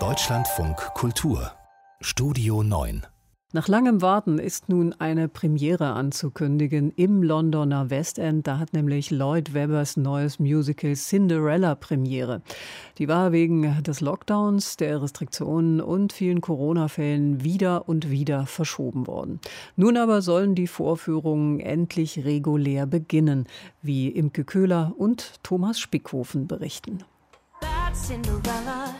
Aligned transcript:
Deutschlandfunk 0.00 0.76
Kultur 0.94 1.52
Studio 2.00 2.64
9 2.64 3.06
nach 3.52 3.68
langem 3.68 4.02
Warten 4.02 4.40
ist 4.40 4.68
nun 4.68 4.94
eine 4.98 5.28
Premiere 5.28 5.92
anzukündigen 5.92 6.90
im 6.90 7.22
Londoner 7.22 7.88
West 7.88 8.18
End. 8.18 8.48
Da 8.48 8.58
hat 8.58 8.72
nämlich 8.72 9.12
Lloyd 9.12 9.54
Webbers 9.54 9.96
neues 9.96 10.40
Musical 10.40 10.94
Cinderella 10.94 11.76
Premiere. 11.76 12.42
Die 12.98 13.06
war 13.06 13.30
wegen 13.30 13.80
des 13.84 14.00
Lockdowns, 14.00 14.76
der 14.76 15.00
Restriktionen 15.00 15.80
und 15.80 16.12
vielen 16.12 16.40
Corona-Fällen 16.40 17.44
wieder 17.44 17.88
und 17.88 18.10
wieder 18.10 18.46
verschoben 18.46 19.06
worden. 19.06 19.38
Nun 19.76 19.96
aber 19.96 20.20
sollen 20.20 20.56
die 20.56 20.66
Vorführungen 20.66 21.60
endlich 21.60 22.24
regulär 22.24 22.86
beginnen, 22.86 23.46
wie 23.82 24.08
Imke 24.08 24.42
Köhler 24.42 24.94
und 24.98 25.44
Thomas 25.44 25.78
Spickhofen 25.78 26.48
berichten. 26.48 27.04
Cinderella, 28.06 28.94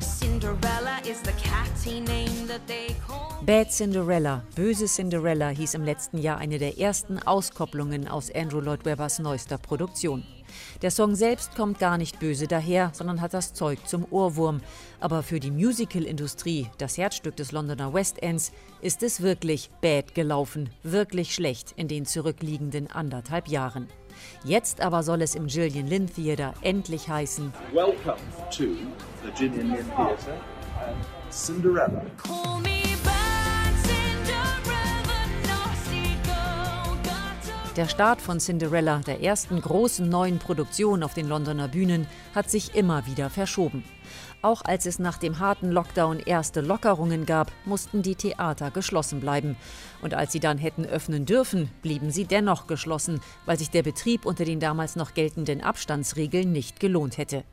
Cinderella 0.00 0.98
is 1.08 1.20
the 1.22 1.30
catty 1.40 2.00
name 2.00 2.48
that 2.48 2.66
they 2.66 2.88
call 3.06 3.40
Bad 3.42 3.70
Cinderella, 3.70 4.42
Böse 4.56 4.88
Cinderella 4.88 5.50
hieß 5.50 5.74
im 5.74 5.84
letzten 5.84 6.18
Jahr 6.18 6.38
eine 6.38 6.58
der 6.58 6.76
ersten 6.76 7.20
Auskopplungen 7.20 8.08
aus 8.08 8.34
Andrew 8.34 8.58
Lloyd 8.58 8.84
Webbers 8.84 9.20
neuester 9.20 9.58
Produktion. 9.58 10.24
Der 10.82 10.90
Song 10.90 11.14
selbst 11.14 11.54
kommt 11.54 11.78
gar 11.78 11.98
nicht 11.98 12.18
böse 12.18 12.48
daher, 12.48 12.90
sondern 12.94 13.20
hat 13.20 13.32
das 13.32 13.54
Zeug 13.54 13.78
zum 13.86 14.04
Ohrwurm. 14.10 14.60
Aber 14.98 15.22
für 15.22 15.38
die 15.38 15.52
Musical-Industrie, 15.52 16.66
das 16.78 16.98
Herzstück 16.98 17.36
des 17.36 17.52
Londoner 17.52 17.94
West 17.94 18.20
Ends, 18.24 18.50
ist 18.80 19.04
es 19.04 19.22
wirklich 19.22 19.70
bad 19.80 20.16
gelaufen, 20.16 20.70
wirklich 20.82 21.32
schlecht 21.32 21.74
in 21.76 21.86
den 21.86 22.06
zurückliegenden 22.06 22.90
anderthalb 22.90 23.46
Jahren. 23.46 23.86
Jetzt 24.44 24.80
aber 24.80 25.02
soll 25.02 25.22
es 25.22 25.34
im 25.34 25.46
Gillian 25.46 25.86
Lynn 25.86 26.06
Theater 26.06 26.54
endlich 26.62 27.08
heißen: 27.08 27.52
Welcome 27.72 28.18
to 28.50 28.64
the 29.24 29.30
Gillian 29.36 29.70
Lynn 29.70 29.86
Theater 29.96 30.40
and 30.86 30.96
Cinderella. 31.30 32.02
Der 37.78 37.86
Start 37.86 38.20
von 38.20 38.40
Cinderella, 38.40 38.98
der 39.06 39.22
ersten 39.22 39.60
großen 39.60 40.08
neuen 40.08 40.40
Produktion 40.40 41.04
auf 41.04 41.14
den 41.14 41.28
Londoner 41.28 41.68
Bühnen, 41.68 42.08
hat 42.34 42.50
sich 42.50 42.74
immer 42.74 43.06
wieder 43.06 43.30
verschoben. 43.30 43.84
Auch 44.42 44.62
als 44.62 44.84
es 44.84 44.98
nach 44.98 45.16
dem 45.16 45.38
harten 45.38 45.70
Lockdown 45.70 46.18
erste 46.18 46.60
Lockerungen 46.60 47.24
gab, 47.24 47.52
mussten 47.64 48.02
die 48.02 48.16
Theater 48.16 48.72
geschlossen 48.72 49.20
bleiben. 49.20 49.56
Und 50.02 50.12
als 50.12 50.32
sie 50.32 50.40
dann 50.40 50.58
hätten 50.58 50.86
öffnen 50.86 51.24
dürfen, 51.24 51.70
blieben 51.80 52.10
sie 52.10 52.24
dennoch 52.24 52.66
geschlossen, 52.66 53.20
weil 53.46 53.60
sich 53.60 53.70
der 53.70 53.84
Betrieb 53.84 54.26
unter 54.26 54.44
den 54.44 54.58
damals 54.58 54.96
noch 54.96 55.14
geltenden 55.14 55.60
Abstandsregeln 55.60 56.50
nicht 56.50 56.80
gelohnt 56.80 57.16
hätte. 57.16 57.44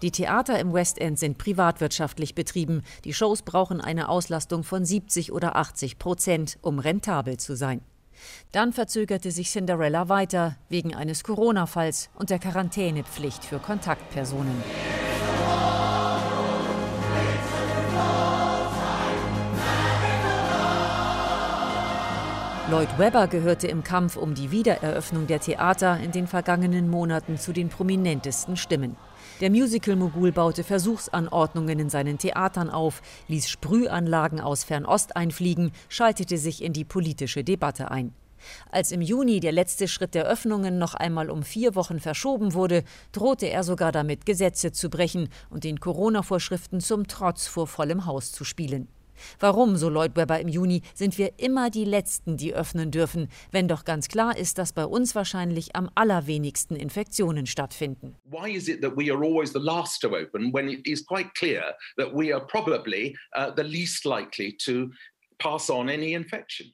Die 0.00 0.10
Theater 0.10 0.58
im 0.58 0.72
West 0.72 0.98
End 0.98 1.18
sind 1.18 1.36
privatwirtschaftlich 1.36 2.34
betrieben. 2.34 2.84
Die 3.04 3.12
Shows 3.12 3.42
brauchen 3.42 3.82
eine 3.82 4.08
Auslastung 4.08 4.64
von 4.64 4.86
70 4.86 5.30
oder 5.30 5.56
80 5.56 5.98
Prozent, 5.98 6.56
um 6.62 6.78
rentabel 6.78 7.36
zu 7.36 7.54
sein. 7.54 7.82
Dann 8.52 8.72
verzögerte 8.72 9.30
sich 9.30 9.50
Cinderella 9.50 10.08
weiter 10.08 10.56
wegen 10.68 10.94
eines 10.94 11.24
Corona-Falls 11.24 12.10
und 12.14 12.30
der 12.30 12.38
Quarantänepflicht 12.38 13.44
für 13.44 13.58
Kontaktpersonen. 13.58 14.62
Lloyd 22.70 22.98
Webber 22.98 23.28
gehörte 23.28 23.68
im 23.68 23.84
Kampf 23.84 24.16
um 24.16 24.34
die 24.34 24.50
Wiedereröffnung 24.50 25.26
der 25.26 25.38
Theater 25.38 26.00
in 26.02 26.12
den 26.12 26.26
vergangenen 26.26 26.88
Monaten 26.88 27.38
zu 27.38 27.52
den 27.52 27.68
prominentesten 27.68 28.56
Stimmen. 28.56 28.96
Der 29.40 29.50
Musical-Mogul 29.50 30.30
baute 30.30 30.62
Versuchsanordnungen 30.62 31.80
in 31.80 31.90
seinen 31.90 32.18
Theatern 32.18 32.70
auf, 32.70 33.02
ließ 33.26 33.48
Sprühanlagen 33.48 34.40
aus 34.40 34.62
Fernost 34.62 35.16
einfliegen, 35.16 35.72
schaltete 35.88 36.38
sich 36.38 36.62
in 36.62 36.72
die 36.72 36.84
politische 36.84 37.42
Debatte 37.42 37.90
ein. 37.90 38.14
Als 38.70 38.92
im 38.92 39.00
Juni 39.00 39.40
der 39.40 39.50
letzte 39.50 39.88
Schritt 39.88 40.14
der 40.14 40.26
Öffnungen 40.26 40.78
noch 40.78 40.94
einmal 40.94 41.30
um 41.30 41.42
vier 41.42 41.74
Wochen 41.74 41.98
verschoben 41.98 42.54
wurde, 42.54 42.84
drohte 43.10 43.46
er 43.46 43.64
sogar 43.64 43.90
damit, 43.90 44.24
Gesetze 44.24 44.70
zu 44.70 44.88
brechen 44.88 45.28
und 45.50 45.64
den 45.64 45.80
Corona-Vorschriften 45.80 46.80
zum 46.80 47.08
Trotz 47.08 47.48
vor 47.48 47.66
vollem 47.66 48.06
Haus 48.06 48.30
zu 48.30 48.44
spielen. 48.44 48.86
Warum, 49.40 49.76
so 49.76 49.88
Lloyd 49.88 50.16
Webber 50.16 50.40
im 50.40 50.48
Juni, 50.48 50.82
sind 50.94 51.18
wir 51.18 51.38
immer 51.38 51.70
die 51.70 51.84
Letzten, 51.84 52.36
die 52.36 52.54
öffnen 52.54 52.90
dürfen, 52.90 53.28
wenn 53.50 53.68
doch 53.68 53.84
ganz 53.84 54.08
klar 54.08 54.36
ist, 54.36 54.58
dass 54.58 54.72
bei 54.72 54.84
uns 54.84 55.14
wahrscheinlich 55.14 55.74
am 55.76 55.90
allerwenigsten 55.94 56.76
Infektionen 56.76 57.46
stattfinden? 57.46 58.16
Why 58.24 58.54
is 58.54 58.68
it 58.68 58.82
that 58.82 58.96
we 58.96 59.12
are 59.12 59.24
always 59.24 59.52
the 59.52 59.58
last 59.58 60.00
to 60.02 60.08
open 60.08 60.52
when 60.52 60.68
it 60.68 60.86
is 60.86 61.04
quite 61.04 61.30
clear 61.34 61.74
that 61.96 62.12
we 62.12 62.34
are 62.34 62.44
probably 62.46 63.16
uh, 63.36 63.50
the 63.54 63.62
least 63.62 64.04
likely 64.04 64.56
to 64.64 64.90
pass 65.38 65.70
on 65.70 65.88
any 65.88 66.14
infection? 66.14 66.72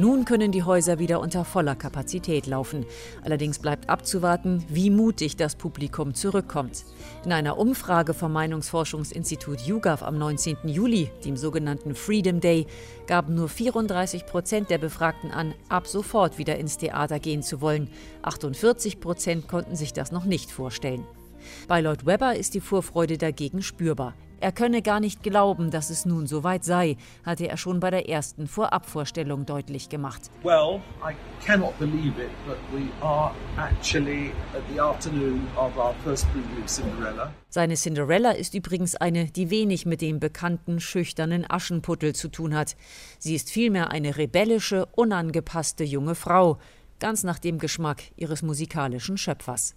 Nun 0.00 0.24
können 0.24 0.50
die 0.50 0.62
Häuser 0.62 0.98
wieder 0.98 1.20
unter 1.20 1.44
voller 1.44 1.74
Kapazität 1.74 2.46
laufen. 2.46 2.86
Allerdings 3.22 3.58
bleibt 3.58 3.90
abzuwarten, 3.90 4.64
wie 4.70 4.88
mutig 4.88 5.36
das 5.36 5.56
Publikum 5.56 6.14
zurückkommt. 6.14 6.86
In 7.22 7.32
einer 7.32 7.58
Umfrage 7.58 8.14
vom 8.14 8.32
Meinungsforschungsinstitut 8.32 9.60
YouGov 9.60 10.02
am 10.02 10.16
19. 10.16 10.56
Juli, 10.64 11.10
dem 11.26 11.36
sogenannten 11.36 11.94
Freedom 11.94 12.40
Day, 12.40 12.66
gaben 13.06 13.34
nur 13.34 13.50
34 13.50 14.24
Prozent 14.24 14.70
der 14.70 14.78
Befragten 14.78 15.32
an, 15.32 15.52
ab 15.68 15.86
sofort 15.86 16.38
wieder 16.38 16.56
ins 16.56 16.78
Theater 16.78 17.18
gehen 17.18 17.42
zu 17.42 17.60
wollen. 17.60 17.90
48 18.22 19.00
Prozent 19.00 19.48
konnten 19.48 19.76
sich 19.76 19.92
das 19.92 20.12
noch 20.12 20.24
nicht 20.24 20.50
vorstellen. 20.50 21.04
Bei 21.68 21.82
Lloyd 21.82 22.06
Webber 22.06 22.36
ist 22.36 22.54
die 22.54 22.60
Vorfreude 22.62 23.18
dagegen 23.18 23.60
spürbar. 23.60 24.14
Er 24.42 24.52
könne 24.52 24.80
gar 24.80 25.00
nicht 25.00 25.22
glauben, 25.22 25.70
dass 25.70 25.90
es 25.90 26.06
nun 26.06 26.26
soweit 26.26 26.64
sei, 26.64 26.96
hatte 27.26 27.46
er 27.46 27.58
schon 27.58 27.78
bei 27.78 27.90
der 27.90 28.08
ersten 28.08 28.46
Vorabvorstellung 28.46 29.44
deutlich 29.44 29.90
gemacht. 29.90 30.30
Well, 30.42 30.80
I 31.02 31.14
cannot 31.44 31.78
believe 31.78 32.18
it, 32.18 32.30
but 32.46 32.56
we 32.72 32.88
are 33.04 33.34
actually 33.58 34.32
at 34.54 34.62
the 34.72 34.80
afternoon 34.80 35.46
of 35.56 35.76
our 35.76 35.94
first 36.04 36.26
preview 36.32 36.64
of 36.64 36.70
Cinderella. 36.70 37.34
Seine 37.50 37.74
Cinderella 37.74 38.30
ist 38.30 38.54
übrigens 38.54 38.96
eine, 38.96 39.26
die 39.26 39.50
wenig 39.50 39.84
mit 39.84 40.00
dem 40.00 40.20
bekannten 40.20 40.80
schüchternen 40.80 41.44
Aschenputtel 41.46 42.14
zu 42.14 42.28
tun 42.28 42.54
hat. 42.54 42.76
Sie 43.18 43.34
ist 43.34 43.50
vielmehr 43.50 43.90
eine 43.90 44.16
rebellische, 44.16 44.86
unangepasste 44.86 45.84
junge 45.84 46.14
Frau, 46.14 46.58
ganz 46.98 47.24
nach 47.24 47.38
dem 47.38 47.58
Geschmack 47.58 48.04
ihres 48.16 48.40
musikalischen 48.40 49.18
Schöpfers. 49.18 49.74